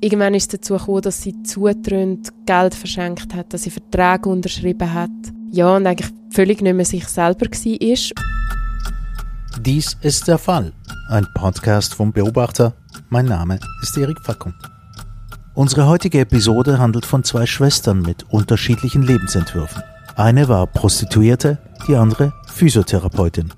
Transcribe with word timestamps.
Irgendwann 0.00 0.34
ist 0.34 0.54
es 0.54 0.60
dazu 0.60 0.74
gekommen, 0.74 1.02
dass 1.02 1.22
sie 1.22 1.42
zutrönt 1.42 2.28
Geld 2.46 2.74
verschenkt 2.74 3.34
hat, 3.34 3.52
dass 3.52 3.64
sie 3.64 3.70
Verträge 3.70 4.28
unterschrieben 4.28 4.94
hat. 4.94 5.10
Ja, 5.50 5.74
und 5.74 5.88
eigentlich 5.88 6.10
völlig 6.30 6.62
nicht 6.62 6.74
mehr 6.74 6.84
sich 6.84 7.08
selber 7.08 7.46
war. 7.46 8.22
Dies 9.60 9.96
ist 10.00 10.28
der 10.28 10.38
Fall. 10.38 10.72
Ein 11.08 11.26
Podcast 11.34 11.94
vom 11.94 12.12
Beobachter. 12.12 12.74
Mein 13.08 13.26
Name 13.26 13.58
ist 13.82 13.98
Erik 13.98 14.20
Fackung. 14.22 14.54
Unsere 15.54 15.88
heutige 15.88 16.20
Episode 16.20 16.78
handelt 16.78 17.04
von 17.04 17.24
zwei 17.24 17.44
Schwestern 17.46 18.00
mit 18.02 18.24
unterschiedlichen 18.30 19.02
Lebensentwürfen. 19.02 19.82
Eine 20.14 20.48
war 20.48 20.68
Prostituierte, 20.68 21.58
die 21.88 21.96
andere 21.96 22.32
Physiotherapeutin. 22.46 23.52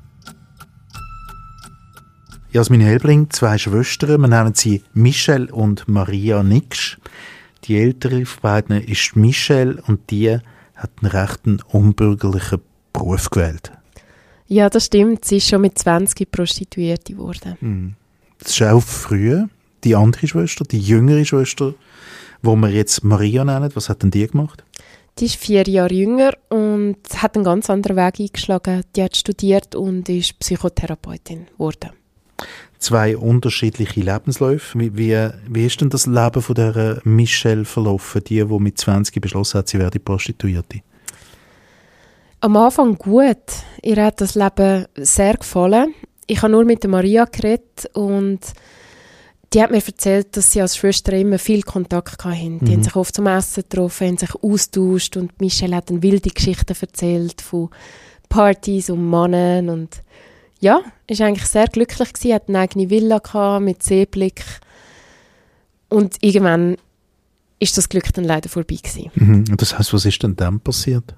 Jasmin 2.52 2.80
Helbling, 2.80 3.30
zwei 3.30 3.58
Schwestern, 3.58 4.22
wir 4.22 4.26
nennen 4.26 4.54
sie 4.54 4.82
Michelle 4.92 5.52
und 5.54 5.86
Maria 5.86 6.42
Nix. 6.42 6.96
Die 7.62 7.78
ältere 7.78 8.26
von 8.26 8.40
beiden 8.42 8.82
ist 8.82 9.14
Michelle 9.14 9.80
und 9.86 10.10
die 10.10 10.36
hat 10.74 10.90
einen 11.00 11.12
rechten 11.12 11.60
unbürgerlichen 11.68 12.60
Beruf 12.92 13.30
gewählt. 13.30 13.70
Ja, 14.48 14.68
das 14.68 14.86
stimmt. 14.86 15.24
Sie 15.24 15.36
ist 15.36 15.46
schon 15.46 15.60
mit 15.60 15.78
20 15.78 16.28
Prostituierte 16.28 17.12
geworden. 17.12 17.56
Mhm. 17.60 17.94
Das 18.40 18.50
ist 18.50 18.62
auch 18.62 18.82
früher. 18.82 19.48
Die 19.84 19.94
andere 19.94 20.26
Schwester, 20.26 20.64
die 20.64 20.80
jüngere 20.80 21.24
Schwester, 21.24 21.74
wo 22.42 22.56
wir 22.56 22.70
jetzt 22.70 23.04
Maria 23.04 23.44
nennen, 23.44 23.70
was 23.74 23.88
hat 23.88 24.02
denn 24.02 24.10
die 24.10 24.26
gemacht? 24.26 24.64
Die 25.20 25.26
ist 25.26 25.36
vier 25.36 25.62
Jahre 25.68 25.94
jünger 25.94 26.32
und 26.48 26.96
hat 27.14 27.36
einen 27.36 27.44
ganz 27.44 27.70
anderen 27.70 27.96
Weg 27.96 28.18
eingeschlagen. 28.18 28.82
Die 28.96 29.04
hat 29.04 29.16
studiert 29.16 29.76
und 29.76 30.08
ist 30.08 30.36
Psychotherapeutin 30.40 31.46
geworden 31.46 31.90
zwei 32.78 33.16
unterschiedliche 33.16 34.00
Lebensläufe. 34.00 34.78
Wie, 34.78 34.96
wie, 34.96 35.28
wie 35.48 35.66
ist 35.66 35.80
denn 35.80 35.90
das 35.90 36.06
Leben 36.06 36.42
von 36.42 36.54
der 36.54 37.00
Michelle 37.04 37.64
verlaufen, 37.64 38.22
die, 38.24 38.44
die 38.44 38.58
mit 38.58 38.78
20 38.78 39.20
beschlossen 39.20 39.58
hat, 39.58 39.68
sie 39.68 39.78
werde 39.78 40.00
Prostituierte? 40.00 40.80
Am 42.40 42.56
Anfang 42.56 42.96
gut. 42.96 43.36
Ihr 43.82 44.02
hat 44.02 44.20
das 44.20 44.34
Leben 44.34 44.86
sehr 44.96 45.34
gefallen. 45.34 45.94
Ich 46.26 46.40
habe 46.42 46.52
nur 46.52 46.64
mit 46.64 46.82
der 46.82 46.90
Maria 46.90 47.26
geredet 47.26 47.90
und 47.92 48.40
die 49.52 49.62
hat 49.62 49.70
mir 49.70 49.84
erzählt, 49.84 50.36
dass 50.36 50.52
sie 50.52 50.62
als 50.62 50.76
Schwester 50.76 51.12
immer 51.12 51.38
viel 51.38 51.62
Kontakt 51.62 52.24
hatten. 52.24 52.60
Die 52.60 52.66
mhm. 52.66 52.72
haben 52.72 52.82
sich 52.84 52.96
oft 52.96 53.14
zum 53.14 53.26
Essen 53.26 53.64
getroffen, 53.68 54.06
haben 54.06 54.16
sich 54.16 54.34
austauscht 54.36 55.16
und 55.16 55.38
Michelle 55.40 55.76
hat 55.76 55.90
dann 55.90 56.02
wilde 56.02 56.30
Geschichten 56.30 56.74
erzählt 56.80 57.42
von 57.42 57.68
Partys 58.28 58.90
und 58.90 59.04
Mannen 59.04 59.68
und 59.68 60.02
ja, 60.60 60.82
ist 61.06 61.20
eigentlich 61.20 61.46
sehr 61.46 61.66
glücklich 61.66 62.12
gewesen, 62.12 62.34
hat 62.34 62.48
eine 62.48 62.60
eigene 62.60 62.90
Villa 62.90 63.18
gehabt, 63.18 63.64
mit 63.64 63.82
Seeblick 63.82 64.44
und 65.88 66.16
irgendwann 66.20 66.76
ist 67.58 67.76
das 67.76 67.88
Glück 67.88 68.12
dann 68.14 68.24
leider 68.24 68.48
vorbei 68.48 68.76
gewesen. 68.76 69.10
Mhm. 69.14 69.56
Das 69.56 69.78
heißt, 69.78 69.92
was 69.92 70.06
ist 70.06 70.22
denn 70.22 70.36
dann 70.36 70.60
passiert? 70.60 71.14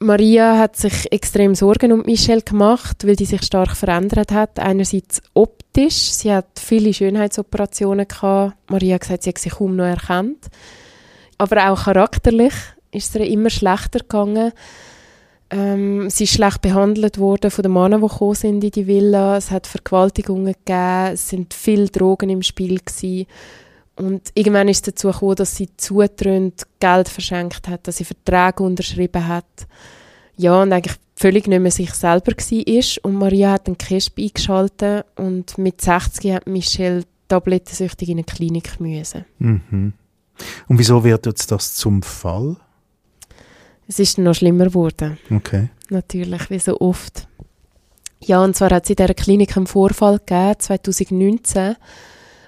Maria 0.00 0.58
hat 0.58 0.76
sich 0.76 1.10
extrem 1.12 1.54
Sorgen 1.54 1.92
um 1.92 2.02
Michelle 2.04 2.42
gemacht, 2.42 3.06
weil 3.06 3.16
die 3.16 3.24
sich 3.24 3.42
stark 3.42 3.76
verändert 3.76 4.32
hat. 4.32 4.58
Einerseits 4.58 5.22
optisch, 5.32 6.10
sie 6.12 6.32
hat 6.32 6.58
viele 6.58 6.92
Schönheitsoperationen 6.92 8.08
gehabt. 8.08 8.56
Maria 8.68 8.94
hat 8.94 9.02
gesagt, 9.02 9.22
sie 9.22 9.30
hat 9.30 9.38
sich 9.38 9.52
kaum 9.52 9.76
noch 9.76 9.84
erkannt. 9.84 10.48
Aber 11.38 11.70
auch 11.70 11.84
charakterlich 11.84 12.52
ist 12.90 13.14
es 13.14 13.20
ihr 13.20 13.26
immer 13.26 13.48
schlechter 13.48 14.00
gegangen. 14.00 14.52
Ähm, 15.52 16.08
sie 16.08 16.24
ist 16.24 16.32
schlecht 16.32 16.62
behandelt 16.62 17.18
worden 17.18 17.50
von 17.50 17.62
den 17.62 17.74
Männern, 17.74 18.00
die 18.00 18.08
gekommen 18.08 18.34
sind 18.34 18.64
in 18.64 18.70
die 18.70 18.86
Villa. 18.86 19.36
Es 19.36 19.50
hat 19.50 19.66
Vergewaltigungen 19.66 20.54
gegeben, 20.54 21.12
es 21.12 21.28
sind 21.28 21.52
viele 21.52 21.88
Drogen 21.88 22.30
im 22.30 22.42
Spiel 22.42 22.78
gewesen. 22.78 23.26
Und 23.96 24.30
irgendwann 24.34 24.68
ist 24.68 24.88
es 24.88 24.94
dazu 24.94 25.08
gekommen, 25.08 25.36
dass 25.36 25.54
sie 25.54 25.68
zutrönt 25.76 26.62
Geld 26.80 27.08
verschenkt 27.10 27.68
hat, 27.68 27.86
dass 27.86 27.98
sie 27.98 28.04
Verträge 28.04 28.62
unterschrieben 28.62 29.28
hat. 29.28 29.66
Ja, 30.38 30.62
und 30.62 30.72
eigentlich 30.72 30.96
völlig 31.16 31.46
nicht 31.46 31.60
mehr 31.60 31.70
sich 31.70 31.92
selber 31.92 32.32
war. 32.32 33.04
Und 33.04 33.18
Maria 33.18 33.52
hat 33.52 33.66
einen 33.66 33.76
Kesp 33.76 34.18
eingeschaltet 34.18 35.04
und 35.16 35.58
mit 35.58 35.82
60 35.82 36.32
hat 36.32 36.46
Michelle 36.46 37.04
tablettensüchtig 37.28 38.08
in 38.08 38.18
eine 38.18 38.24
Klinik 38.24 38.80
müssen. 38.80 39.26
Mhm. 39.38 39.92
Und 40.66 40.78
wieso 40.78 41.04
wird 41.04 41.26
jetzt 41.26 41.52
das 41.52 41.74
zum 41.74 42.02
Fall? 42.02 42.56
Es 43.88 43.98
ist 43.98 44.18
noch 44.18 44.34
schlimmer 44.34 44.66
geworden. 44.66 45.18
Okay. 45.30 45.70
Natürlich, 45.90 46.50
wie 46.50 46.58
so 46.58 46.80
oft. 46.80 47.26
Ja, 48.20 48.42
und 48.42 48.54
zwar 48.54 48.70
hat 48.70 48.84
es 48.84 48.90
in 48.90 48.96
dieser 48.96 49.14
Klinik 49.14 49.56
einen 49.56 49.66
Vorfall 49.66 50.18
gegeben, 50.18 50.54
2019. 50.58 51.76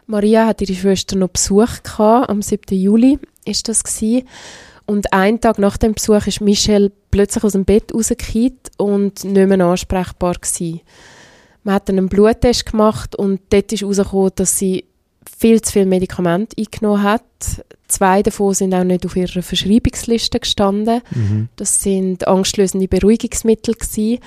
Maria 0.07 0.47
hat 0.47 0.61
ihre 0.61 0.75
Schwester 0.75 1.17
noch 1.17 1.29
Besuch 1.29 1.83
gehabt, 1.83 2.29
am 2.29 2.43
7. 2.43 2.79
Juli 2.79 3.19
ist 3.45 3.69
das 3.69 3.83
gewesen. 3.83 4.29
Und 4.87 5.13
einen 5.13 5.41
Tag 5.41 5.59
nach 5.59 5.79
dem 5.79 5.95
Besuch 5.95 6.27
ist 6.27 6.41
Michelle 6.41 6.93
plötzlich 7.11 7.43
aus 7.43 7.53
dem 7.53 7.65
Bett 7.65 7.93
rausgekehrt 7.95 8.71
und 8.77 9.25
nicht 9.25 9.49
mehr 9.49 9.67
ansprechbar 9.67 10.35
gewesen. 10.35 10.81
Man 11.63 11.77
hat 11.77 11.89
dann 11.89 11.99
einen 11.99 12.09
Bluttest 12.09 12.67
gemacht 12.71 13.17
und 13.17 13.41
dort 13.49 13.73
ist 13.73 13.81
herausgekommen, 13.81 14.33
dass 14.35 14.59
sie 14.59 14.85
viel 15.39 15.61
zu 15.63 15.73
viel 15.73 15.87
Medikamente 15.87 16.57
eingenommen 16.59 17.03
hat. 17.03 17.23
Zwei 17.89 18.23
davon 18.23 18.55
sind 18.55 18.75
auch 18.75 18.85
nicht 18.85 19.05
auf 19.07 19.17
ihrer 19.17 19.43
Verschreibungsliste 19.43 20.41
gestanden. 20.41 21.01
Mhm. 21.15 21.49
Das 21.57 21.83
sind 21.83 22.27
angstlösende 22.27 22.89
Beruhigungsmittel 22.89 23.75
gewesen. 23.75 24.19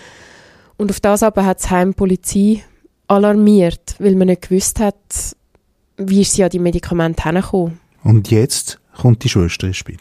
Und 0.77 0.91
auf 0.91 0.99
das 0.99 1.23
aber 1.23 1.45
hat 1.45 1.63
die 1.63 1.69
Heimpolizei 1.69 2.63
alarmiert, 3.07 3.95
weil 3.99 4.15
man 4.15 4.27
nicht 4.27 4.43
gewusst 4.43 4.79
hat, 4.79 4.95
wie 5.97 6.23
sie 6.23 6.43
an 6.43 6.49
die 6.49 6.59
Medikamente 6.59 7.23
herkommen. 7.23 7.79
Und 8.03 8.29
jetzt 8.29 8.79
kommt 8.95 9.23
die 9.23 9.29
Schwester 9.29 9.67
ins 9.67 9.77
Spiel? 9.77 9.97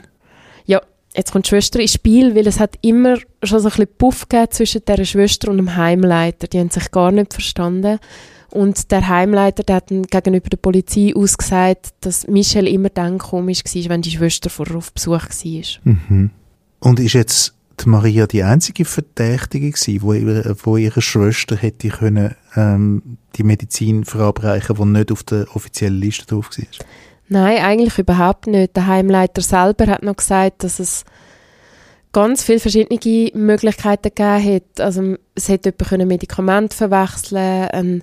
Ja, 0.67 0.81
jetzt 1.15 1.33
kommt 1.33 1.47
die 1.47 1.51
Schwester 1.51 1.81
ins 1.81 1.95
Spiel, 1.95 2.35
weil 2.35 2.47
es 2.47 2.61
hat 2.61 2.79
immer 2.83 3.17
schon 3.43 3.61
so 3.61 3.69
ein 3.69 3.71
bisschen 3.71 3.97
Puff 3.99 4.29
gegeben 4.29 4.51
zwischen 4.51 4.85
der 4.85 5.05
Schwester 5.05 5.51
und 5.51 5.57
dem 5.57 5.77
Heimleiter. 5.77 6.47
Die 6.47 6.59
haben 6.59 6.71
sich 6.71 6.91
gar 6.91 7.11
nicht 7.11 7.33
verstanden. 7.33 7.99
Und 8.57 8.91
der 8.91 9.07
Heimleiter 9.07 9.63
der 9.65 9.77
hat 9.77 9.89
gegenüber 9.89 10.49
der 10.49 10.57
Polizei 10.57 11.13
ausgesagt, 11.15 11.91
dass 12.01 12.27
Michelle 12.27 12.71
immer 12.71 12.89
dann 12.89 13.19
komisch 13.19 13.63
war, 13.65 13.91
wenn 13.91 14.01
die 14.01 14.13
Schwester 14.13 14.49
vorher 14.49 14.77
auf 14.77 14.95
Besuch 14.95 15.29
war. 15.29 15.63
Mhm. 15.85 16.31
Und 16.81 16.99
ist 16.99 17.13
jetzt 17.13 17.55
die 17.79 17.89
Maria 17.91 18.27
die 18.27 18.43
einzige 18.43 18.87
Verdächtige 18.87 19.71
gewesen, 19.71 20.01
wo, 20.01 20.15
ihre, 20.15 20.57
wo 20.63 20.79
ihre 20.79 21.03
Schwester 21.03 21.55
hätte 21.55 21.89
können, 21.89 22.35
ähm, 22.55 23.19
die 23.37 23.43
Medizin 23.43 24.07
verabreichen, 24.07 24.77
die 24.77 24.85
nicht 24.87 25.13
auf 25.13 25.23
der 25.23 25.55
offiziellen 25.55 26.01
Liste 26.01 26.25
drauf 26.25 26.49
war? 26.57 26.87
Nein, 27.29 27.59
eigentlich 27.59 27.99
überhaupt 27.99 28.47
nicht. 28.47 28.75
Der 28.75 28.87
Heimleiter 28.87 29.43
selber 29.43 29.87
hat 29.89 30.03
noch 30.03 30.17
gesagt, 30.17 30.65
dass 30.65 30.79
es 30.79 31.05
ganz 32.13 32.43
viele 32.43 32.61
verschiedene 32.61 33.31
Möglichkeiten 33.35 34.15
gegeben 34.15 34.55
hat. 34.55 34.81
Also 34.81 35.17
es 35.35 35.51
hätte 35.51 35.75
jemand 35.79 36.09
Medikamente 36.09 36.75
verwechseln 36.75 37.69
können, 37.69 38.03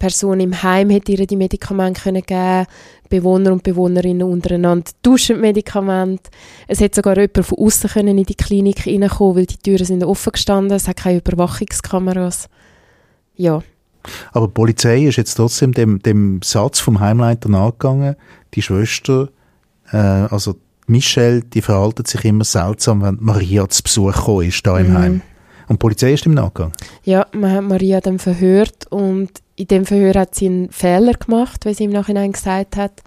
Person 0.00 0.40
im 0.40 0.62
Heim 0.62 0.90
hätte 0.90 1.12
ihr 1.12 1.26
die 1.26 1.36
Medikamente 1.36 2.00
können 2.00 2.22
geben 2.22 2.66
Bewohner 3.10 3.52
und 3.52 3.62
Bewohnerinnen 3.62 4.26
untereinander 4.26 4.90
tauschen 5.02 5.40
Medikamente. 5.40 6.30
Es 6.66 6.80
hätte 6.80 6.96
sogar 6.96 7.16
jemand 7.16 7.44
von 7.44 7.58
außen 7.58 7.90
können 7.90 8.18
in 8.18 8.24
die 8.24 8.34
Klinik 8.34 8.86
reinkommen, 8.86 9.36
weil 9.36 9.46
die 9.46 9.58
Türen 9.58 9.84
sind 9.84 10.02
offen 10.02 10.32
gestanden, 10.32 10.76
es 10.76 10.88
hat 10.88 10.96
keine 10.96 11.18
Überwachungskameras. 11.18 12.48
Ja. 13.36 13.62
Aber 14.32 14.46
die 14.46 14.54
Polizei 14.54 15.04
ist 15.04 15.16
jetzt 15.16 15.34
trotzdem 15.34 15.72
dem, 15.72 16.00
dem 16.00 16.40
Satz 16.42 16.80
vom 16.80 17.00
Heimleiter 17.00 17.50
nachgegangen, 17.50 18.16
die 18.54 18.62
Schwester, 18.62 19.28
äh, 19.92 19.96
also 19.96 20.56
Michelle, 20.86 21.42
die 21.42 21.60
verhalten 21.60 22.06
sich 22.06 22.24
immer 22.24 22.44
seltsam, 22.44 23.02
wenn 23.02 23.18
Maria 23.20 23.68
zu 23.68 23.82
Besuch 23.82 24.14
gekommen 24.14 24.48
ist, 24.48 24.66
da 24.66 24.78
im 24.78 24.90
mhm. 24.90 24.98
Heim. 24.98 25.22
Und 25.68 25.74
die 25.74 25.78
Polizei 25.78 26.14
ist 26.14 26.26
im 26.26 26.34
Nachgang? 26.34 26.72
Ja, 27.10 27.26
man 27.32 27.50
hat 27.50 27.64
Maria 27.64 28.00
dann 28.00 28.20
verhört 28.20 28.86
und 28.88 29.30
in 29.56 29.66
dem 29.66 29.84
Verhör 29.84 30.14
hat 30.14 30.36
sie 30.36 30.46
einen 30.46 30.70
Fehler 30.70 31.14
gemacht, 31.14 31.64
wie 31.64 31.74
sie 31.74 31.82
im 31.82 31.90
Nachhinein 31.90 32.30
gesagt 32.30 32.76
hat. 32.76 33.02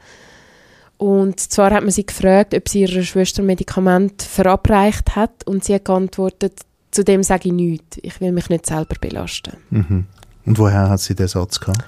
Und 0.97 1.39
zwar 1.39 1.71
hat 1.71 1.83
man 1.83 1.91
sie 1.91 2.05
gefragt, 2.05 2.53
ob 2.53 2.67
sie 2.67 2.81
ihrer 2.81 3.03
Schwester 3.03 3.41
Medikament 3.41 4.21
verabreicht 4.21 5.15
hat 5.15 5.47
und 5.47 5.63
sie 5.63 5.75
hat 5.75 5.85
geantwortet, 5.85 6.59
zu 6.91 7.05
dem 7.05 7.23
sage 7.23 7.47
ich 7.47 7.53
nichts. 7.53 7.97
Ich 8.01 8.19
will 8.19 8.33
mich 8.33 8.49
nicht 8.49 8.65
selber 8.65 8.95
belasten. 8.99 9.53
Mhm. 9.69 10.05
Und 10.45 10.59
woher 10.59 10.89
hat 10.89 10.99
sie 10.99 11.15
den 11.15 11.29
Satz 11.29 11.61
gehabt? 11.61 11.85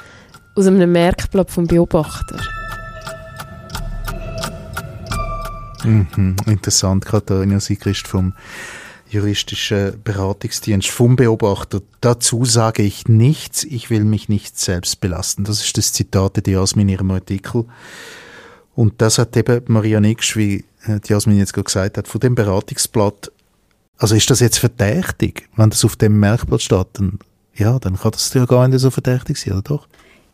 Aus 0.56 0.68
einem 0.68 0.90
Merkblatt 0.90 1.52
vom 1.52 1.68
Beobachter. 1.68 2.40
Mhm. 5.84 6.38
Interessant, 6.46 7.06
Katharina 7.06 7.60
Sigrist 7.60 8.08
vom 8.08 8.32
juristischen 9.16 10.02
Beratungsdienst 10.04 10.90
vom 10.90 11.16
Beobachter. 11.16 11.82
Dazu 12.02 12.46
sage 12.46 12.84
ich 12.84 13.08
nichts, 13.08 13.64
ich 13.64 13.90
will 13.90 14.04
mich 14.04 14.30
nicht 14.30 14.60
selbst 14.60 15.02
belasten. 15.02 15.44
Das 15.44 15.64
ist 15.64 15.78
das 15.78 15.94
Zitat 15.94 16.46
der 16.46 16.54
Jasmin 16.54 16.90
in 16.90 16.94
ihrem 16.94 17.12
Artikel. 17.12 17.66
Und 18.76 19.02
das 19.02 19.18
hat 19.18 19.36
eben 19.38 19.64
Maria 19.68 20.00
Nix, 20.00 20.36
wie 20.36 20.66
äh, 20.86 21.00
die 21.00 21.14
Jasmin 21.14 21.38
jetzt 21.38 21.54
gerade 21.54 21.66
gesagt 21.66 21.98
hat, 21.98 22.08
von 22.08 22.20
dem 22.20 22.36
Beratungsblatt. 22.36 23.32
Also 23.98 24.16
ist 24.16 24.30
das 24.30 24.42
jetzt 24.42 24.60
verdächtig, 24.60 25.50
wenn 25.56 25.70
das 25.70 25.86
auf 25.86 25.96
dem 25.96 26.20
Merkblatt 26.20 26.62
steht? 26.62 26.88
Dann, 26.94 27.20
ja, 27.56 27.80
dann 27.80 27.98
kann 27.98 28.12
das 28.12 28.34
ja 28.34 28.46
gar 28.46 28.68
nicht 28.68 28.82
so 28.82 28.92
verdächtig 28.92 29.38
sein, 29.38 29.54
oder 29.54 29.62
doch? 29.62 29.88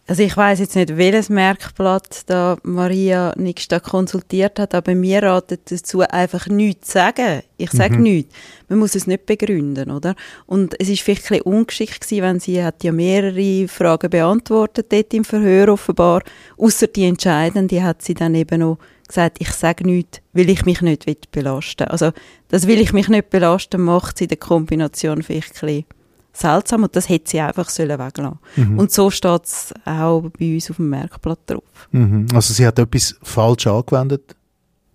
Also 0.08 0.24
ich 0.24 0.36
weiß 0.36 0.60
jetzt 0.60 0.76
nicht, 0.76 0.98
welches 0.98 1.30
Merkblatt 1.30 2.24
da 2.26 2.58
Maria 2.64 3.34
Nix 3.38 3.68
da 3.68 3.80
konsultiert 3.80 4.60
hat, 4.60 4.76
aber 4.76 4.94
mir 4.94 5.24
ratet 5.24 5.72
dazu, 5.72 6.02
einfach 6.02 6.48
nichts 6.48 6.88
zu 6.88 6.94
sagen. 6.94 7.44
Ich 7.58 7.72
sage 7.72 7.96
mhm. 7.96 8.04
nichts. 8.04 8.36
Man 8.68 8.80
muss 8.80 8.96
es 8.96 9.08
nicht 9.08 9.26
begründen, 9.26 9.92
oder? 9.92 10.16
Und 10.48 10.76
es 10.80 10.90
ist 10.90 11.02
vielleicht 11.02 11.26
ein 11.26 11.38
bisschen 11.38 11.54
ungeschickt 11.54 12.02
gewesen, 12.02 12.24
wenn 12.24 12.40
sie 12.40 12.64
hat 12.64 12.84
ja 12.84 12.92
mehrere 12.92 13.68
Fragen 13.68 14.10
beantwortet 14.10 14.92
dort 14.92 15.14
im 15.14 15.24
Verhör 15.24 15.70
offenbar. 15.70 16.24
Außer 16.58 16.88
die 16.88 17.06
entscheidende 17.06 17.84
hat 17.84 18.02
sie 18.02 18.16
dann 18.16 18.36
eben 18.36 18.60
noch 18.60 18.80
gesagt, 19.08 19.38
ich 19.40 19.52
sage 19.52 19.86
nichts, 19.86 20.20
weil 20.34 20.50
ich 20.50 20.66
mich 20.66 20.82
nicht 20.82 21.32
belasten 21.32 21.86
will. 21.86 21.92
Also 21.92 22.12
das 22.48 22.68
will 22.68 22.82
ich 22.82 22.92
mich 22.92 23.08
nicht 23.08 23.30
belasten, 23.30 23.82
macht 23.82 24.18
sie 24.18 24.26
in 24.26 24.30
der 24.30 24.38
Kombination 24.38 25.22
vielleicht 25.22 25.64
ein 25.64 25.68
bisschen 25.68 26.01
seltsam 26.34 26.84
und 26.84 26.96
das 26.96 27.10
hätte 27.10 27.30
sie 27.30 27.40
einfach 27.40 27.70
sollen 27.70 28.00
weglassen 28.00 28.40
mhm. 28.56 28.80
Und 28.80 28.92
so 28.92 29.10
steht 29.10 29.46
es 29.46 29.74
auch 29.86 30.30
bei 30.38 30.54
uns 30.54 30.70
auf 30.70 30.78
dem 30.78 30.90
Merkblatt 30.90 31.40
drauf. 31.46 31.64
Mhm. 31.92 32.28
Also 32.34 32.54
sie 32.54 32.66
hat 32.66 32.80
etwas 32.80 33.16
falsch 33.22 33.68
angewendet 33.68 34.36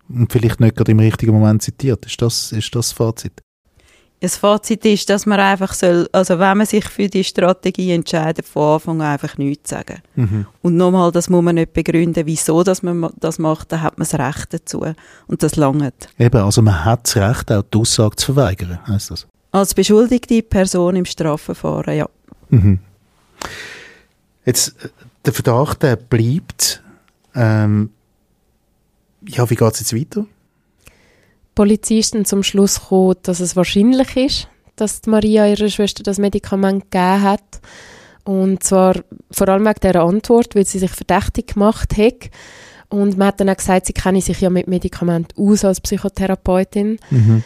und 0.09 0.31
vielleicht 0.31 0.59
nicht 0.59 0.75
gerade 0.75 0.91
im 0.91 0.99
richtigen 0.99 1.33
Moment 1.33 1.61
zitiert. 1.61 2.05
Ist 2.05 2.21
das, 2.21 2.51
ist 2.51 2.73
das 2.75 2.91
Fazit? 2.91 3.41
Das 4.19 4.35
Fazit 4.35 4.83
ist, 4.85 5.11
dass 5.11 5.27
man 5.27 5.39
einfach 5.39 5.73
soll, 5.73 6.09
also 6.11 6.39
wenn 6.39 6.57
man 6.57 6.65
sich 6.65 6.85
für 6.85 7.07
die 7.07 7.23
Strategie 7.23 7.91
entscheidet, 7.91 8.47
von 8.47 8.73
Anfang 8.73 9.01
an 9.01 9.13
einfach 9.13 9.37
nichts 9.37 9.69
sagen. 9.69 10.01
Mhm. 10.15 10.47
Und 10.63 10.75
nochmal, 10.75 11.11
das 11.11 11.29
muss 11.29 11.43
man 11.43 11.53
nicht 11.53 11.73
begründen, 11.73 12.25
wieso 12.25 12.63
dass 12.63 12.81
man 12.81 13.11
das 13.17 13.37
macht, 13.37 13.71
dann 13.71 13.83
hat 13.83 13.99
man 13.99 14.07
das 14.09 14.19
Recht 14.19 14.53
dazu. 14.55 14.85
Und 15.27 15.43
das 15.43 15.55
langt. 15.55 16.09
Eben, 16.17 16.41
also 16.41 16.63
man 16.63 16.83
hat 16.83 17.05
das 17.05 17.15
Recht, 17.15 17.51
auch 17.51 17.61
die 17.61 17.77
Aussage 17.77 18.15
zu 18.15 18.33
verweigern, 18.33 18.79
heißt 18.87 19.11
das? 19.11 19.27
Als 19.51 19.73
beschuldigte 19.73 20.41
Person 20.41 20.95
im 20.95 21.05
Strafverfahren, 21.05 21.97
ja. 21.97 22.09
Mhm. 22.49 22.79
Jetzt, 24.45 24.75
äh, 24.83 24.89
der 25.25 25.33
Verdacht 25.33 25.83
der 25.83 25.95
bleibt. 25.95 26.81
Ähm, 27.35 27.91
ja, 29.27 29.49
wie 29.49 29.55
geht 29.55 29.73
es 29.73 29.79
jetzt 29.79 29.95
weiter? 29.95 30.25
Polizisten 31.55 32.23
zum 32.23 32.43
Schluss 32.43 32.79
gekommen, 32.79 33.15
dass 33.23 33.39
es 33.39 33.55
wahrscheinlich 33.55 34.15
ist, 34.15 34.47
dass 34.75 35.01
Maria 35.05 35.47
ihrer 35.47 35.69
Schwester 35.69 36.03
das 36.03 36.19
Medikament 36.19 36.91
gegeben 36.91 37.21
hat. 37.23 37.61
Und 38.23 38.61
zwar 38.63 38.95
vor 39.31 39.49
allem 39.49 39.65
wegen 39.65 39.79
dieser 39.81 40.03
Antwort, 40.03 40.55
weil 40.55 40.65
sie 40.65 40.79
sich 40.79 40.91
verdächtig 40.91 41.53
gemacht 41.53 41.97
hat. 41.97 42.29
Und 42.89 43.17
man 43.17 43.29
hat 43.29 43.39
dann 43.39 43.49
auch 43.49 43.57
gesagt, 43.57 43.87
sie 43.87 43.93
kenne 43.93 44.21
sich 44.21 44.39
ja 44.39 44.49
mit 44.49 44.67
Medikamenten 44.67 45.41
aus 45.41 45.65
als 45.65 45.81
Psychotherapeutin. 45.81 46.99
Mhm. 47.09 47.43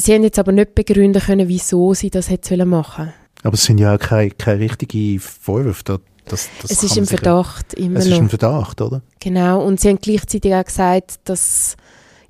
Sie 0.00 0.14
haben 0.14 0.22
jetzt 0.22 0.38
aber 0.38 0.52
nicht 0.52 0.74
begründen 0.74 1.20
können, 1.20 1.48
wieso 1.48 1.94
sie 1.94 2.10
das 2.10 2.30
hätte 2.30 2.64
machen 2.64 3.12
Aber 3.42 3.54
es 3.54 3.64
sind 3.64 3.78
ja 3.78 3.94
auch 3.94 3.98
keine, 3.98 4.30
keine 4.30 4.60
richtigen 4.60 5.18
Vorwürfe. 5.18 5.84
Da, 5.84 5.98
das, 6.26 6.48
das 6.62 6.70
es 6.70 6.82
ist 6.82 6.96
im 6.96 7.06
Verdacht 7.06 7.74
immer 7.74 7.98
Es 7.98 8.06
ist 8.06 8.16
im 8.16 8.30
Verdacht, 8.30 8.80
oder? 8.80 9.02
Genau, 9.18 9.64
und 9.64 9.80
sie 9.80 9.88
haben 9.88 9.98
gleichzeitig 10.00 10.54
auch 10.54 10.64
gesagt, 10.64 11.20
dass 11.24 11.76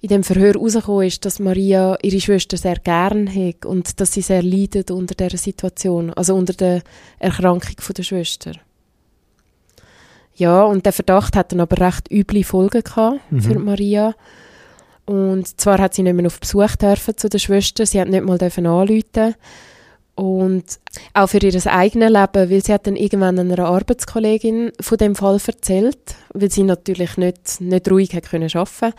in 0.00 0.08
dem 0.08 0.25
Verhör 0.25 0.55
herausgekommen 0.55 1.06
ist, 1.06 1.25
dass 1.25 1.38
Maria 1.38 1.96
ihre 2.02 2.20
Schwester 2.20 2.56
sehr 2.56 2.76
gern 2.76 3.28
hat 3.28 3.67
und 3.67 4.00
dass 4.00 4.12
sie 4.14 4.23
sehr 4.23 4.43
leidet 4.43 4.90
unter 4.90 5.14
dieser 5.14 5.37
Situation, 5.37 6.12
also 6.14 6.34
unter 6.34 6.55
der 6.55 6.82
Erkrankung 7.19 7.76
von 7.78 7.94
der 7.94 8.02
Schwester. 8.02 8.52
Ja, 10.37 10.62
und 10.62 10.87
der 10.87 10.94
Verdacht 10.94 11.37
hat 11.37 11.52
dann 11.52 11.61
aber 11.61 11.78
recht 11.78 12.11
üble 12.11 12.44
Folgen 12.44 12.82
gehabt 12.82 13.20
mhm. 13.31 13.40
für 13.43 13.58
Maria. 13.58 14.14
Und 15.11 15.61
zwar 15.61 15.79
hat 15.79 15.95
sie 15.95 16.05
nicht 16.05 16.15
mehr 16.15 16.27
auf 16.27 16.39
Besuch 16.39 16.77
dürfen 16.77 17.17
zu 17.17 17.29
der 17.29 17.41
Schwester, 17.41 17.85
sie 17.85 18.01
hat 18.01 18.07
nicht 18.07 18.25
mal 18.25 18.39
dürfen 18.39 18.65
anrufen 18.65 19.35
und 20.15 20.65
auch 21.15 21.29
für 21.29 21.39
ihr 21.39 21.67
eigenes 21.67 22.12
Leben, 22.12 22.51
weil 22.51 22.65
sie 22.65 22.73
hat 22.73 22.87
dann 22.87 22.95
irgendwann 22.95 23.37
einer 23.37 23.59
Arbeitskollegin 23.59 24.71
von 24.81 24.99
dem 24.99 25.17
Fall 25.17 25.41
erzählt, 25.45 26.15
weil 26.33 26.49
sie 26.49 26.62
natürlich 26.62 27.17
nicht, 27.17 27.61
nicht 27.61 27.91
ruhig 27.91 28.15
hat 28.15 28.31
können 28.31 28.51
arbeiten 28.55 28.95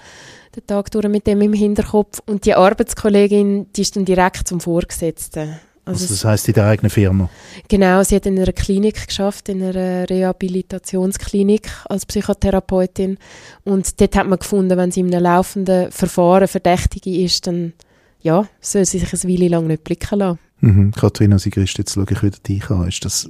den 0.54 0.68
Tag 0.68 0.92
durch 0.92 1.08
mit 1.08 1.28
dem 1.28 1.40
im 1.42 1.54
Hinterkopf. 1.54 2.20
Und 2.26 2.46
die 2.46 2.56
Arbeitskollegin, 2.56 3.72
die 3.72 3.82
ist 3.82 3.96
dann 3.96 4.04
direkt 4.04 4.50
zum 4.50 4.60
Vorgesetzten. 4.60 5.62
Also, 5.86 6.04
also 6.04 6.14
das 6.14 6.26
heißt 6.26 6.48
in 6.48 6.54
der 6.54 6.66
eigenen 6.68 6.90
Firma? 6.90 7.30
Genau, 7.68 8.04
sie 8.04 8.16
hat 8.16 8.26
in 8.26 8.38
einer 8.38 8.54
Klinik 8.54 9.08
geschafft, 9.08 9.50
in 9.50 9.64
einer 9.64 10.10
Rehabilitationsklinik 10.10 11.70
als 11.90 12.06
Psychotherapeutin. 12.06 13.18
Und 13.64 14.00
dort 14.00 14.16
hat 14.16 14.28
man 14.28 14.40
gefunden, 14.40 14.78
wenn 14.78 14.92
sie 14.92 15.00
in 15.00 15.14
einem 15.14 15.24
laufenden 15.24 15.92
Verfahren 15.92 16.48
Verdächtige 16.48 17.24
ist, 17.24 17.48
dann 17.48 17.74
ja, 18.22 18.48
soll 18.60 18.86
sie 18.86 19.00
sich 19.00 19.14
eine 19.14 19.34
Weile 19.34 19.48
lang 19.48 19.68
nicht 19.68 19.84
blicken 19.84 20.20
lassen. 20.20 20.40
Mhm. 20.60 20.92
Katharina 20.92 21.40
Sigrist, 21.40 21.78
jetzt 21.78 21.94
schaue 21.94 22.06
ich 22.10 22.22
wieder 22.22 22.38
dich 22.38 22.70
an. 22.70 22.88
Ist 22.88 23.04
das 23.04 23.30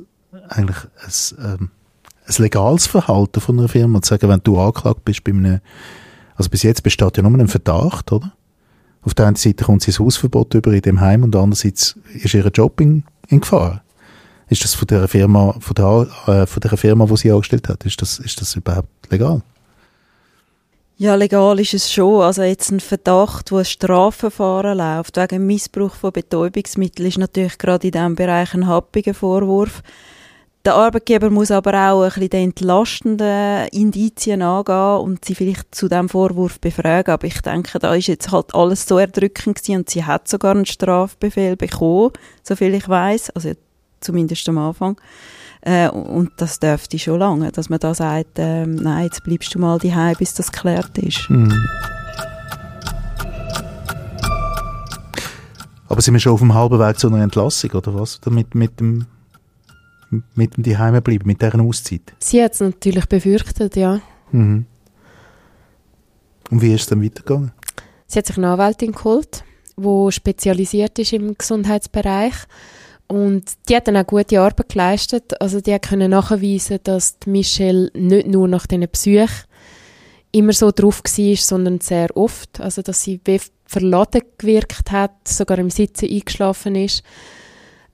eigentlich 0.49 0.77
ein, 1.37 1.45
ähm, 1.45 1.71
ein 2.27 2.43
legales 2.43 2.87
Verhalten 2.87 3.39
von 3.39 3.59
einer 3.59 3.69
Firma, 3.69 4.01
zu 4.01 4.09
sagen, 4.09 4.29
wenn 4.29 4.41
du 4.43 4.59
angeklagt 4.59 5.05
bist 5.05 5.23
bei 5.23 5.31
einem, 5.31 5.61
also 6.35 6.49
bis 6.49 6.63
jetzt 6.63 6.83
besteht 6.83 7.17
ja 7.17 7.23
nur 7.23 7.39
ein 7.39 7.47
Verdacht, 7.47 8.11
oder? 8.11 8.33
Auf 9.03 9.13
der 9.13 9.27
einen 9.27 9.35
Seite 9.35 9.65
kommt 9.65 9.81
sie 9.81 9.91
das 9.91 9.99
Hausverbot 9.99 10.53
über 10.53 10.71
in 10.71 10.81
dem 10.81 11.01
Heim 11.01 11.23
und 11.23 11.35
andererseits 11.35 11.97
ist 12.13 12.33
ihr 12.33 12.47
Job 12.47 12.79
in, 12.79 13.03
in 13.29 13.41
Gefahr. 13.41 13.83
Ist 14.49 14.63
das 14.63 14.73
von 14.73 14.87
der 14.87 15.07
Firma, 15.07 15.55
von 15.59 15.73
der, 15.75 16.07
äh, 16.27 16.45
von 16.45 16.59
der 16.59 16.77
Firma, 16.77 17.09
wo 17.09 17.15
sie 17.15 17.31
angestellt 17.31 17.69
hat, 17.69 17.85
ist 17.85 18.01
das, 18.01 18.19
ist 18.19 18.41
das 18.41 18.55
überhaupt 18.55 18.89
legal? 19.09 19.41
Ja, 20.97 21.15
legal 21.15 21.59
ist 21.59 21.73
es 21.73 21.91
schon. 21.91 22.21
Also 22.21 22.43
jetzt 22.43 22.69
ein 22.69 22.79
Verdacht, 22.79 23.51
wo 23.51 23.57
ein 23.57 23.65
Strafverfahren 23.65 24.77
läuft 24.77 25.17
wegen 25.17 25.47
Missbrauch 25.47 25.95
von 25.95 26.11
Betäubungsmitteln, 26.11 27.07
ist 27.07 27.17
natürlich 27.17 27.57
gerade 27.57 27.87
in 27.87 27.91
diesem 27.91 28.15
Bereich 28.15 28.53
ein 28.53 28.67
happiger 28.67 29.15
Vorwurf. 29.15 29.81
Der 30.63 30.75
Arbeitgeber 30.75 31.31
muss 31.31 31.49
aber 31.49 31.73
auch 31.73 32.03
ein 32.03 32.09
bisschen 32.09 32.29
die 32.29 32.37
entlastenden 32.37 33.67
Indizien 33.69 34.43
angehen 34.43 34.99
und 35.01 35.25
sie 35.25 35.33
vielleicht 35.33 35.73
zu 35.73 35.87
diesem 35.87 36.07
Vorwurf 36.07 36.59
befragen. 36.59 37.11
Aber 37.11 37.25
ich 37.25 37.41
denke, 37.41 37.79
da 37.79 37.95
ist 37.95 38.07
jetzt 38.07 38.31
halt 38.31 38.53
alles 38.53 38.87
so 38.87 38.99
erdrückend 38.99 39.57
gewesen 39.57 39.77
und 39.77 39.89
sie 39.89 40.05
hat 40.05 40.27
sogar 40.27 40.51
einen 40.51 40.67
Strafbefehl 40.67 41.55
bekommen, 41.55 42.11
soviel 42.43 42.75
ich 42.75 42.87
weiß, 42.87 43.31
also 43.31 43.53
zumindest 44.01 44.47
am 44.49 44.59
Anfang. 44.59 45.01
Äh, 45.61 45.89
und 45.89 46.31
das 46.37 46.59
dürfte 46.59 46.99
schon 46.99 47.19
lange, 47.19 47.51
dass 47.51 47.69
man 47.69 47.79
da 47.79 47.95
sagt, 47.95 48.37
äh, 48.37 48.67
nein, 48.67 49.05
jetzt 49.05 49.23
bleibst 49.23 49.55
du 49.55 49.59
mal 49.59 49.79
daheim, 49.79 50.15
bis 50.19 50.35
das 50.35 50.51
geklärt 50.51 50.95
ist. 50.99 51.27
Mhm. 51.29 51.53
Aber 55.87 56.01
sind 56.01 56.13
wir 56.13 56.19
schon 56.19 56.33
auf 56.33 56.39
dem 56.39 56.53
halben 56.53 56.79
Weg 56.79 56.99
zu 56.99 57.07
einer 57.07 57.21
Entlassung, 57.21 57.71
oder 57.71 57.93
was? 57.95 58.21
Mit, 58.29 58.55
mit 58.55 58.79
dem 58.79 59.07
mit 60.35 60.57
dem 60.57 60.63
Daheim 60.63 61.01
bleiben, 61.01 61.25
mit 61.25 61.41
dieser 61.41 61.59
Auszeit? 61.59 62.13
Sie 62.19 62.43
hat 62.43 62.53
es 62.53 62.59
natürlich 62.59 63.05
befürchtet, 63.07 63.75
ja. 63.75 64.01
Mhm. 64.31 64.65
Und 66.49 66.61
wie 66.61 66.73
ist 66.73 66.81
es 66.81 66.87
dann 66.87 67.03
weitergegangen? 67.03 67.51
Sie 68.07 68.19
hat 68.19 68.27
sich 68.27 68.37
eine 68.37 68.49
Anwältin 68.49 68.91
geholt, 68.91 69.43
die 69.77 70.11
spezialisiert 70.11 70.99
ist 70.99 71.13
im 71.13 71.37
Gesundheitsbereich. 71.37 72.33
Und 73.07 73.43
die 73.67 73.75
hat 73.75 73.87
dann 73.87 73.97
auch 73.97 74.07
gute 74.07 74.39
Arbeit 74.39 74.69
geleistet. 74.69 75.39
Also 75.41 75.59
die 75.59 75.77
können 75.79 76.11
nachweisen, 76.11 76.79
dass 76.83 77.17
Michelle 77.25 77.91
nicht 77.93 78.27
nur 78.27 78.47
nach 78.47 78.67
diesen 78.67 78.87
Psych 78.87 79.31
immer 80.31 80.53
so 80.53 80.71
drauf 80.71 81.01
war, 81.03 81.35
sondern 81.35 81.81
sehr 81.81 82.15
oft. 82.15 82.59
Also 82.61 82.81
dass 82.81 83.03
sie 83.03 83.19
wie 83.25 83.39
verladen 83.65 84.21
gewirkt 84.37 84.91
hat, 84.91 85.27
sogar 85.27 85.57
im 85.57 85.69
Sitzen 85.69 86.09
eingeschlafen 86.09 86.75
ist. 86.75 87.03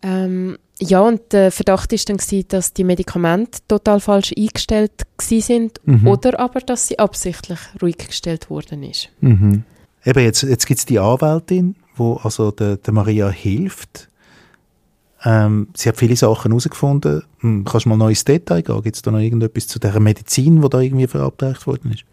Ähm, 0.01 0.57
ja, 0.79 1.01
und 1.01 1.33
der 1.33 1.51
Verdacht 1.51 1.91
war 1.91 1.99
dann, 2.05 2.17
gewesen, 2.17 2.47
dass 2.49 2.73
die 2.73 2.83
Medikamente 2.83 3.59
total 3.67 3.99
falsch 3.99 4.33
eingestellt 4.37 5.07
sind 5.19 5.79
mhm. 5.85 6.07
oder 6.07 6.39
aber, 6.39 6.59
dass 6.59 6.87
sie 6.87 6.99
absichtlich 6.99 7.59
ruhig 7.81 7.97
gestellt 7.97 8.49
worden 8.49 8.83
ist. 8.83 9.09
Mhm. 9.21 9.63
Eben, 10.05 10.23
jetzt, 10.23 10.43
jetzt 10.43 10.67
gibt 10.67 10.79
es 10.79 10.85
die 10.85 10.99
Anwältin, 10.99 11.75
wo 11.95 12.13
also 12.15 12.51
der, 12.51 12.77
der 12.77 12.93
Maria 12.93 13.29
hilft. 13.29 14.09
Ähm, 15.23 15.69
sie 15.75 15.89
hat 15.89 15.97
viele 15.97 16.15
Sachen 16.15 16.51
herausgefunden. 16.51 17.23
Hm, 17.39 17.65
kannst 17.65 17.85
du 17.85 17.89
mal 17.89 17.97
noch 17.97 18.09
ins 18.09 18.23
Detail 18.23 18.61
gehen? 18.61 18.81
Gibt 18.83 18.95
es 18.95 19.01
da 19.01 19.09
noch 19.09 19.19
irgendetwas 19.19 19.67
zu 19.67 19.79
der 19.79 19.99
Medizin, 19.99 20.61
die 20.61 20.69
da 20.69 20.79
irgendwie 20.79 21.07
verabreicht 21.07 21.65
worden 21.65 21.91
ist? 21.91 22.05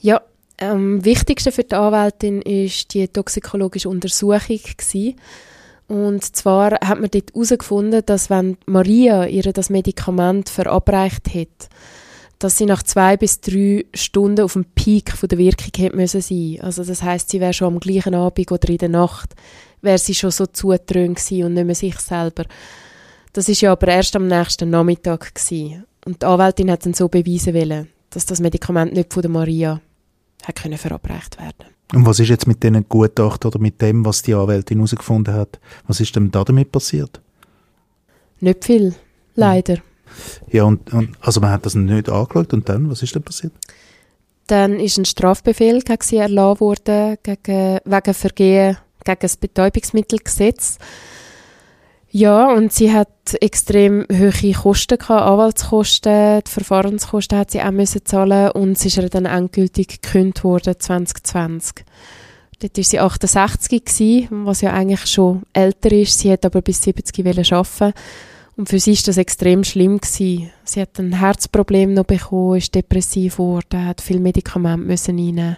Ja, 0.00 0.22
am 0.58 0.96
ähm, 0.96 1.04
wichtigsten 1.04 1.52
für 1.52 1.64
die 1.64 1.74
Anwältin 1.74 2.40
ist 2.40 2.94
die 2.94 3.08
toxikologische 3.08 3.88
Untersuchung 3.88 4.38
gewesen. 4.38 5.16
Und 5.94 6.24
zwar 6.34 6.72
hat 6.72 7.00
man 7.00 7.08
dort 7.08 7.32
herausgefunden, 7.32 8.02
dass 8.04 8.28
wenn 8.28 8.56
Maria 8.66 9.26
ihr 9.26 9.52
das 9.52 9.70
Medikament 9.70 10.48
verabreicht 10.48 11.32
hat, 11.32 11.68
dass 12.40 12.58
sie 12.58 12.66
nach 12.66 12.82
zwei 12.82 13.16
bis 13.16 13.40
drei 13.40 13.86
Stunden 13.94 14.40
auf 14.40 14.54
dem 14.54 14.64
Peak 14.64 15.12
von 15.12 15.28
der 15.28 15.38
Wirkung 15.38 15.70
hätte 15.76 15.94
müssen 15.94 16.20
sein. 16.20 16.58
Also 16.62 16.82
das 16.82 17.04
heißt, 17.04 17.30
sie 17.30 17.40
wäre 17.40 17.52
schon 17.52 17.74
am 17.74 17.78
gleichen 17.78 18.16
Abend 18.16 18.50
oder 18.50 18.68
in 18.70 18.78
der 18.78 18.88
Nacht 18.88 19.36
wäre 19.82 19.98
sie 19.98 20.16
schon 20.16 20.32
so 20.32 20.46
zudröhnt 20.46 21.20
und 21.30 21.54
nicht 21.54 21.64
mehr 21.64 21.74
sich 21.76 22.00
selber. 22.00 22.42
Das 23.32 23.48
ist 23.48 23.60
ja 23.60 23.70
aber 23.70 23.86
erst 23.86 24.16
am 24.16 24.26
nächsten 24.26 24.70
Nachmittag 24.70 25.32
gewesen. 25.32 25.84
Und 26.04 26.22
die 26.22 26.26
Anwältin 26.26 26.72
hat 26.72 26.84
dann 26.84 26.94
so 26.94 27.08
beweisen 27.08 27.54
wollen, 27.54 27.88
dass 28.10 28.26
das 28.26 28.40
Medikament 28.40 28.94
nicht 28.94 29.12
von 29.12 29.22
der 29.22 29.30
Maria 29.30 29.80
hat 30.44 30.58
verabreicht 30.58 31.38
werden. 31.38 31.73
Und 31.92 32.06
was 32.06 32.18
ist 32.18 32.28
jetzt 32.28 32.46
mit 32.46 32.62
diesen 32.62 32.88
Gutachten 32.88 33.48
oder 33.48 33.58
mit 33.58 33.80
dem, 33.80 34.04
was 34.04 34.22
die 34.22 34.34
Anwältin 34.34 34.78
herausgefunden 34.78 35.34
hat? 35.34 35.60
Was 35.86 36.00
ist 36.00 36.16
denn 36.16 36.30
da 36.30 36.42
damit 36.44 36.72
passiert? 36.72 37.20
Nicht 38.40 38.64
viel, 38.64 38.94
leider. 39.34 39.78
Ja, 40.50 40.64
und, 40.64 40.92
und 40.92 41.10
also 41.20 41.40
man 41.40 41.50
hat 41.50 41.66
das 41.66 41.74
nicht 41.74 42.08
angeschaut 42.08 42.52
und 42.52 42.68
dann, 42.68 42.90
was 42.90 43.02
ist 43.02 43.14
denn 43.14 43.22
passiert? 43.22 43.52
Dann 44.46 44.78
ist 44.78 44.98
ein 44.98 45.04
Strafbefehl 45.04 45.80
gegen 45.80 46.02
sie 46.02 46.16
erlassen 46.16 46.60
worden, 46.60 47.16
gegen, 47.22 47.78
wegen 47.84 48.14
Vergehen 48.14 48.76
gegen 49.04 49.20
das 49.20 49.36
Betäubungsmittelgesetz. 49.36 50.78
Ja, 52.16 52.52
und 52.52 52.72
sie 52.72 52.92
hat 52.92 53.08
extrem 53.40 54.06
hohe 54.08 54.52
Kosten 54.52 54.98
gehabt, 54.98 55.26
Anwaltskosten, 55.26 56.42
die 56.46 56.50
Verfahrenskosten 56.50 57.36
hat 57.36 57.50
sie 57.50 57.60
auch 57.60 57.72
müssen 57.72 58.04
zahlen 58.04 58.52
und 58.52 58.78
sie 58.78 58.86
ist 58.86 58.98
ihr 58.98 59.08
dann 59.08 59.24
endgültig 59.24 60.00
gekündigt 60.00 60.44
worden 60.44 60.76
2020. 60.78 61.84
Dort 62.60 62.76
war 62.76 62.84
sie 62.84 63.00
68 63.00 63.84
gewesen, 63.84 64.46
was 64.46 64.60
ja 64.60 64.72
eigentlich 64.72 65.06
schon 65.06 65.42
älter 65.54 65.90
ist. 65.90 66.20
Sie 66.20 66.30
hat 66.30 66.44
aber 66.44 66.62
bis 66.62 66.84
70 66.84 67.26
arbeiten 67.52 67.92
und 68.56 68.68
für 68.68 68.78
sie 68.78 68.92
ist 68.92 69.08
das 69.08 69.16
extrem 69.16 69.64
schlimm 69.64 69.98
gewesen. 69.98 70.52
Sie 70.62 70.80
hat 70.80 70.96
ein 71.00 71.18
Herzproblem 71.18 71.94
noch 71.94 72.04
bekommen, 72.04 72.58
ist 72.58 72.76
depressiv 72.76 73.38
geworden, 73.38 73.86
hat 73.86 74.00
viel 74.00 74.20
Medikamente 74.20 74.86
müssen 74.86 75.18
einnehmen. 75.18 75.56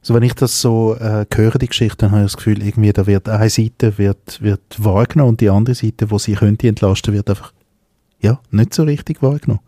Also 0.00 0.14
wenn 0.14 0.22
ich 0.22 0.34
das 0.34 0.60
so 0.60 0.94
äh, 0.94 1.26
höre, 1.32 1.58
die 1.58 1.66
Geschichte, 1.66 1.98
dann 1.98 2.12
habe 2.12 2.22
ich 2.22 2.32
das 2.32 2.36
Gefühl, 2.36 2.62
irgendwie 2.62 2.92
da 2.92 3.06
wird 3.06 3.28
eine 3.28 3.50
Seite 3.50 3.98
wird, 3.98 4.40
wird 4.40 4.62
wahrgenommen 4.78 5.30
und 5.30 5.40
die 5.40 5.50
andere 5.50 5.74
Seite, 5.74 6.10
wo 6.10 6.18
sie 6.18 6.34
könnte 6.34 6.68
entlasten, 6.68 7.12
wird 7.12 7.28
einfach 7.28 7.52
ja, 8.20 8.40
nicht 8.50 8.74
so 8.74 8.84
richtig 8.84 9.22
wahrgenommen. 9.22 9.60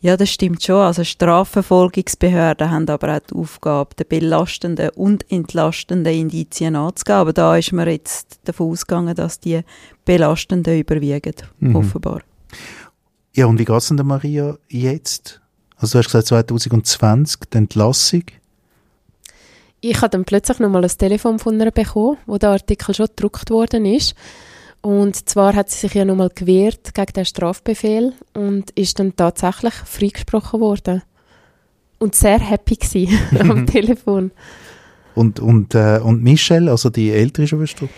Ja, 0.00 0.16
das 0.16 0.30
stimmt 0.30 0.62
schon. 0.62 0.76
Also 0.76 1.02
Strafverfolgungsbehörden 1.02 2.70
haben 2.70 2.88
aber 2.88 3.16
auch 3.16 3.20
die 3.20 3.34
Aufgabe, 3.34 3.96
die 3.98 4.04
belastenden 4.04 4.90
und 4.90 5.30
entlastenden 5.30 6.14
Indizien 6.14 6.76
anzugeben. 6.76 7.18
Aber 7.18 7.32
da 7.32 7.56
ist 7.56 7.72
man 7.72 7.88
jetzt 7.88 8.38
davon 8.44 8.70
ausgegangen, 8.70 9.16
dass 9.16 9.40
die 9.40 9.62
belastenden 10.04 10.78
überwiegen, 10.78 11.34
mhm. 11.58 11.76
offenbar. 11.76 12.22
Ja, 13.34 13.46
und 13.46 13.58
wie 13.58 13.64
geht 13.64 13.76
es 13.76 13.88
denn 13.88 13.96
der 13.96 14.06
Maria 14.06 14.56
jetzt? 14.68 15.40
Also 15.78 15.92
du 15.92 15.98
hast 15.98 16.12
gesagt 16.12 16.26
2020, 16.26 17.40
die 17.52 17.56
Entlassung. 17.56 18.24
Ich 19.80 19.96
habe 19.98 20.10
dann 20.10 20.24
plötzlich 20.24 20.58
nochmal 20.58 20.84
ein 20.84 20.90
Telefon 20.90 21.38
von 21.38 21.60
ihr 21.60 21.70
bekommen, 21.70 22.18
wo 22.26 22.36
der 22.36 22.50
Artikel 22.50 22.94
schon 22.94 23.06
gedruckt 23.06 23.50
worden 23.50 23.84
ist. 23.86 24.14
Und 24.80 25.28
zwar 25.28 25.54
hat 25.54 25.70
sie 25.70 25.78
sich 25.78 25.94
ja 25.94 26.04
nochmal 26.04 26.30
gewehrt 26.34 26.94
gegen 26.94 27.12
den 27.12 27.24
Strafbefehl 27.24 28.12
und 28.34 28.70
ist 28.72 28.98
dann 28.98 29.14
tatsächlich 29.14 29.74
freigesprochen 29.74 30.60
worden. 30.60 31.02
Und 31.98 32.14
sehr 32.14 32.38
happy 32.38 33.08
am 33.38 33.66
Telefon. 33.66 34.32
Und, 35.14 35.40
und, 35.40 35.74
äh, 35.74 36.00
und 36.02 36.22
Michelle, 36.22 36.70
also 36.70 36.90
die 36.90 37.10
ältere 37.10 37.46
Schwester? 37.46 37.88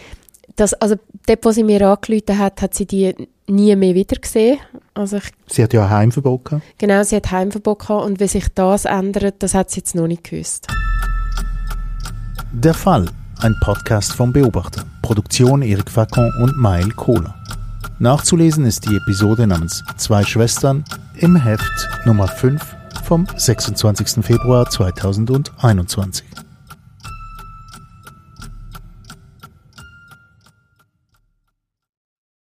Das, 0.56 0.75
also 0.75 0.96
dort, 1.26 1.44
wo 1.44 1.50
sie 1.50 1.64
mir 1.64 1.87
angerufen 1.87 2.38
hat, 2.38 2.62
hat 2.62 2.75
sie 2.75 2.87
die 2.87 3.14
nie 3.50 3.75
mehr 3.76 3.95
wieder 3.95 4.16
gesehen. 4.16 4.59
Also 4.95 5.16
ich, 5.19 5.30
sie 5.47 5.62
hat 5.62 5.73
ja 5.73 5.85
ein 5.85 5.90
Heimverbot 5.90 6.45
gehabt. 6.45 6.64
Genau, 6.78 7.02
sie 7.02 7.16
hat 7.16 7.30
Heimverbot 7.30 7.80
gehabt 7.80 8.07
und 8.07 8.21
wie 8.21 8.28
sich 8.28 8.49
das 8.54 8.85
ändert, 8.85 9.42
das 9.42 9.54
hat 9.54 9.71
sie 9.71 9.80
jetzt 9.80 9.95
noch 9.95 10.07
nicht 10.07 10.25
gewusst. 10.25 10.66
Der 12.52 12.75
Fall, 12.75 13.07
ein 13.40 13.54
Podcast 13.61 14.12
vom 14.12 14.33
Beobachter. 14.33 14.85
Produktion 15.02 15.62
Erik 15.62 15.90
Facon 15.90 16.30
und 16.40 16.57
Mail 16.61 16.90
Kohler. 16.90 17.35
Nachzulesen 17.99 18.64
ist 18.64 18.88
die 18.88 18.97
Episode 18.97 19.47
namens 19.47 19.85
Zwei 19.97 20.25
Schwestern 20.25 20.85
im 21.19 21.37
Heft 21.37 21.88
Nummer 22.07 22.28
5 22.28 22.76
vom 23.04 23.26
26. 23.37 24.25
Februar 24.25 24.69
2021. 24.69 26.25